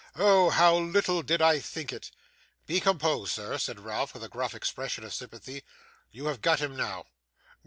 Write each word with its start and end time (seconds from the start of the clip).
Oh, 0.15 0.49
how 0.49 0.75
little 0.77 1.21
did 1.21 1.43
I 1.43 1.59
think 1.59 1.93
it!' 1.93 2.09
'Be 2.65 2.79
composed, 2.79 3.33
sir,' 3.33 3.59
said 3.59 3.79
Ralph, 3.79 4.15
with 4.15 4.23
a 4.23 4.29
gruff 4.29 4.55
expression 4.55 5.03
of 5.03 5.13
sympathy, 5.13 5.63
'you 6.09 6.25
have 6.25 6.41
got 6.41 6.57
him 6.57 6.75
now. 6.75 7.05